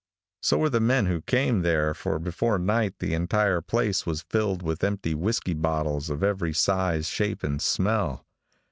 So 0.41 0.57
were 0.57 0.69
the 0.71 0.79
men 0.79 1.05
who 1.05 1.21
came 1.21 1.61
there, 1.61 1.93
for 1.93 2.17
before 2.17 2.57
night 2.57 2.95
the 2.97 3.13
entire 3.13 3.61
place 3.61 4.03
was 4.03 4.23
filled 4.23 4.63
with 4.63 4.83
empty 4.83 5.13
whisky 5.13 5.53
bottles 5.53 6.09
of 6.09 6.23
every 6.23 6.53
size, 6.55 7.07
shape 7.07 7.43
and 7.43 7.61
smell. 7.61 8.25